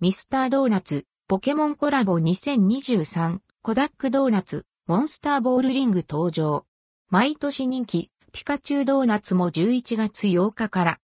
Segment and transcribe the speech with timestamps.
[0.00, 6.66] ミスタードーナツ、ポケモンコラボ2023、コダックドーナツ、モンスターボールリング登場。
[7.10, 11.00] 毎年人気、ピカチュウドーナツも11月8日から。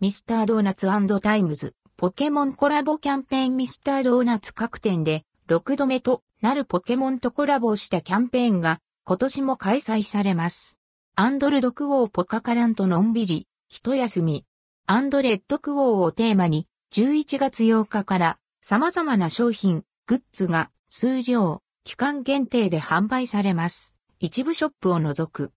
[0.00, 0.86] ミスタードーナツ
[1.22, 10.78] タイムズ、ポケモンコラボキャンペーンミスタードーナツ各店で、6度目となるポケモンとコラボしたキャンペーンが、今年も開催されます。
[11.16, 14.44] アンドルドクオーポカカランとのんびり、一休み。
[14.86, 23.96] アンドレッドクオーをテーマに、11月8日から様々な商品、グッズが数量、期間限定で販売されます。
[24.18, 25.52] 一部ショップを除く。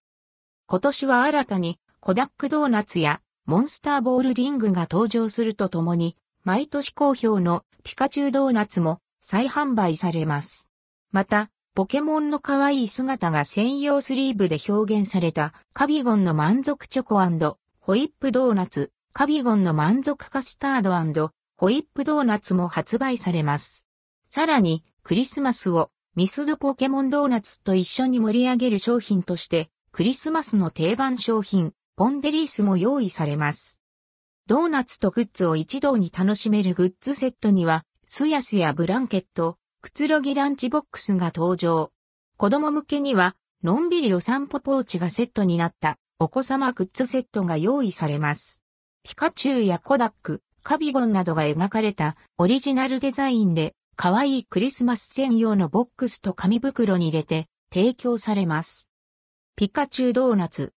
[0.68, 10.70] 今年は新たにコダックドーナツやモンスターボールリングが登場するとともに、毎年好評のピカチュウドーナツも再販売されます。
[11.12, 17.16] また、ポケモンの可愛い姿が専用スリーブで表現されたカビゴンの満足チョコ
[17.80, 23.86] ホイップドーナツ、カビゴンの満足カスタードホイップドーナツも発売されます。
[24.28, 33.80] さらに、クリスマスをミスドポケモンドーナツと一緒に盛り上げる商品として、クリスマスの定番商品、ポンデリースも用意されます。
[34.48, 41.94] ドーナツとグッズを一堂に楽しめるグッズセットには、スヤスやブランケット、くつろぎランチボックスが登場。
[42.36, 48.62] 子供向けには、のんびりお散歩ポーチがセットになったお子様グッズセットが用意されます。
[49.06, 58.90] ピカチュウやコダック、カビゴンなどが描かれたオリジナルデザインで可愛いクリスマス専用のボックスと紙袋に入れて提供されます。
[59.56, 60.74] ピカチュウドーナツ。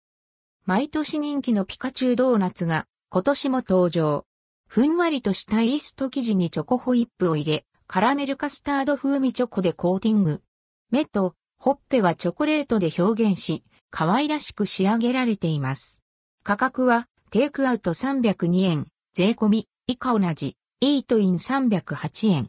[0.66, 4.26] 毎年人気のピカチュウドーナツが今年も登場。
[4.66, 10.42] ふんわりとしたイースト生地にチョコホイップを入れ、カラメルカスタード風味チョコでコーティング。
[10.90, 16.02] 目とほっぺはチョコレートで表現し、可愛らしく仕上げられています。
[16.42, 22.48] 価格はテイクアウト302円、税込み、以下同じ、イートイン308円。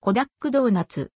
[0.00, 1.12] コダックドーナツ。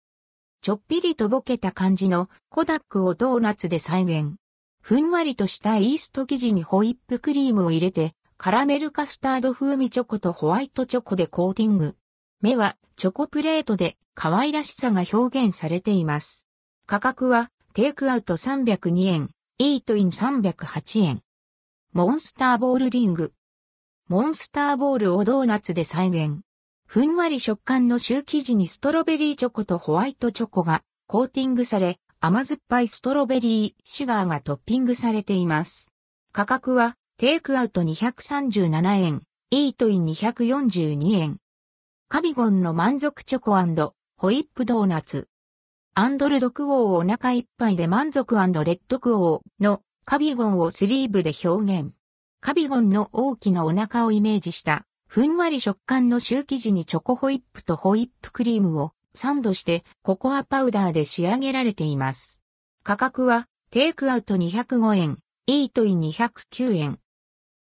[0.60, 4.34] ちょっぴりとぼけた感じのコダックをドーナツで再現。
[4.82, 11.96] ふんわりとしたイースト生地にホイップクリームを入れて、カラメルカスタード風味チョコとホワイトチョコでコーティング。
[12.42, 16.46] 目はチョコプレートで可愛らしさが表現されています。
[16.84, 21.22] 価格はテイクアウト302円、イートイン308円。
[21.94, 23.34] モンスターボールリング。
[24.08, 26.40] モンスターボールをドーナツで再現。
[26.86, 35.88] ふんわり食感のシュー生地にストロベリーチョコとホワイトチョコがコーティングされ、甘酸っぱいストロベリーシュガーがトッピングされています。
[36.32, 41.36] 価格はテイクアウト237円、イートイン242円。
[42.08, 43.50] カビゴンの満足チョコ
[44.16, 45.28] ホイップドーナツ。
[45.92, 51.92] アンドルドクオーをお腹いっぱいで満足レッドクオーのカビゴンをスリーブで表現。
[52.40, 62.40] カビゴンの大きなお腹をイメージした、ふんわり食感のシュー生地にチョコホイップとホイップクリームをサンドしてココアパウダーで仕上げられています。
[62.82, 66.98] 価格はテイクアウト205円、イートイン209円。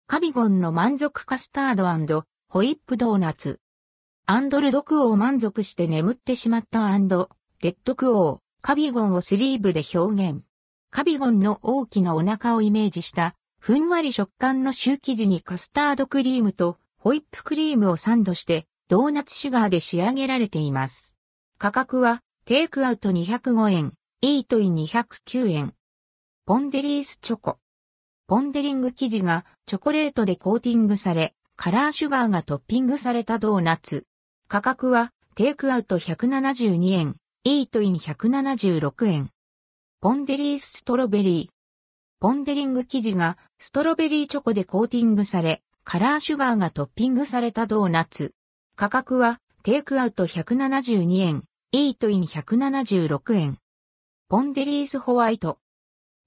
[0.07, 3.59] カビゴンの満足カスタードホイップドーナツ。
[4.27, 10.43] アンドルドクオー満足して眠ってしまったレッドクオー、カビゴンをスリーブで表現。
[10.91, 21.15] カビゴンの大きなお腹をイメージした、ふんわり食感のシュー生地にカスタードクリームとホイップクリームをサンドしてドーナツシュガーで仕上げられています。
[21.59, 25.75] 価格はテイクアウト205円、イートイン209円。
[26.47, 27.59] ポンデリースチョコ。
[28.27, 34.07] ポンデリング生地がチョコレートでコーティングされ、カラーシュガーがトッピングされたドーナツ。
[34.49, 39.31] 価格はテイクアウト172円、イートイン176円。
[40.01, 41.53] ポンデリースストロベリー。
[42.21, 48.33] ポンデリング生地がストロベリーチョコでコーティングされ、カラーシュガーがトッピングされたドーナツ。
[48.77, 51.43] 価格はテイクアウト172円、
[51.73, 53.59] イートイン176円。
[54.29, 55.59] ポンデリースホワイト。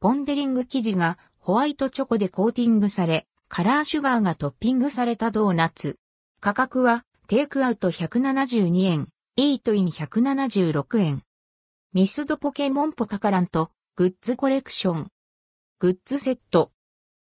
[0.01, 5.95] ポンデリング生地がホワイトチョコでコーティングされ、カラーシュガーがトッピングされたドーナツ。
[6.41, 9.07] 価格はテイクアウト172円、
[9.37, 11.23] イートイン176円。
[11.93, 15.07] ミスドポケモンポカカランとグッズコレクション。
[15.77, 16.71] グッズセット。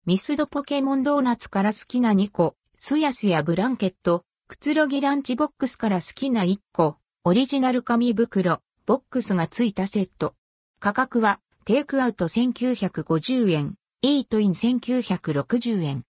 [0.06, 10.34] ミスドポケモンドーナツから好きな2個、スヤスやブランケット、くつろぎランチボックスから好きな1個、オリジナル紙袋、ボックスが付いたセット。
[10.80, 16.04] 価格はテイクアウト1950円、イートイン1960円。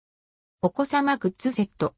[0.61, 1.95] お子様グッズセット。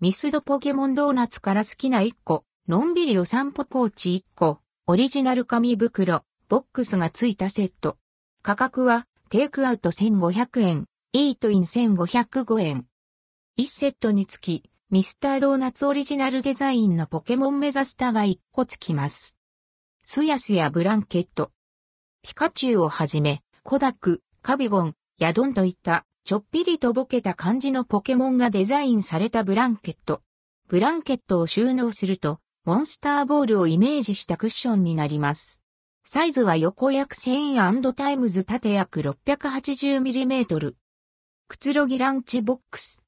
[0.00, 4.58] ミスドポケモンドーナツから好きな1個、のんびりお散歩ポーチ1個、
[4.90, 7.98] オリジナル紙袋、ボックスが付いたセット。
[8.40, 12.86] 価格は、テイクアウト1500円、イートイン1505円。
[13.58, 19.36] 1セットにつき、ミスタードーナツオリジナルデザインのポケモンメザスタが1個つきます。
[20.04, 21.50] すやすやブランケット。
[22.22, 30.22] ピカチュウをはじめ、コダック、カビゴン、ヤドンといったちょっぴりとぼけた感じのポケモンがデザインされたブランケット。
[30.66, 35.62] ブランケットを収納すると、モンスターボールをイメージしたクッションになります。
[36.04, 40.74] サイズは横約1000 times 縦約 680mm。
[41.48, 43.02] くつろぎランチボックス。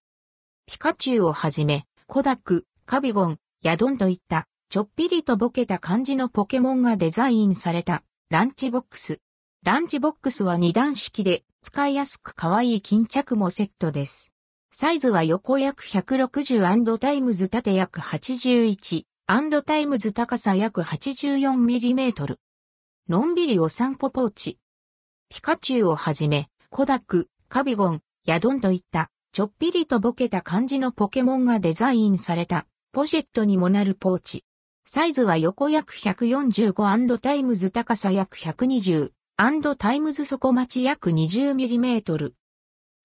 [0.64, 9.18] ピカチュウをはじめ、コダック、カビゴン、ヤドンといったちょっぴりとぼけた感じのポケモンがデザインされたランチボックス。
[9.62, 14.32] ランチボックスは二段式で使いやすく可愛い巾着もセットです。
[14.72, 22.36] サイズは横約160 times 縦約81 and times 高さ約 84mm。
[23.08, 24.58] のんびりお散歩ポーチ。
[25.28, 34.44] ピカチュウをはじめ、コダック、カビゴン、ヤドンといったちょっぴりとぼけた感じのポケモンがデザインされたポシェットにもなるポーチ。
[34.84, 39.12] サイズは横約145 times 高さ約120
[39.78, 42.32] times 底まち約 20mm。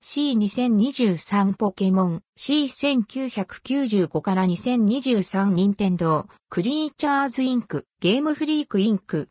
[0.07, 9.30] C2023 ポケモン C1995 から2023任天堂クリーチャーズ Inc ゲームフリーク Inc。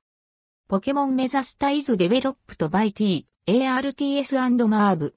[0.68, 5.14] ポケモンメザスタ is developed by T ARTS& マーブ。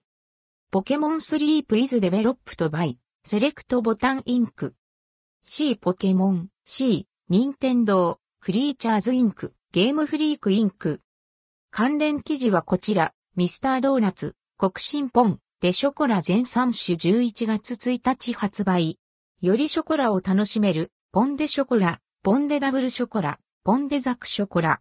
[0.69, 4.75] ポケモンスリープ is developed by セレクトボタン Inc。
[5.43, 11.01] C ポケモン C 任天堂クリーチャーズ Inc ゲームフリーク Inc。
[11.71, 18.99] 関連記事はこちら、ミスタードーナツ、国新ポンデショコラ全3種11月1日発売。
[19.41, 24.75] よりショコラを楽しめる、ポンデショコラ、ポンデダブルショコラ、ポンデザクショコラ。